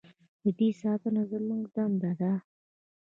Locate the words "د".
0.43-0.45